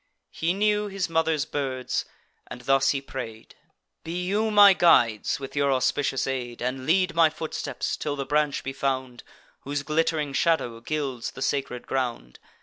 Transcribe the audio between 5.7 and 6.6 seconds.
auspicious aid,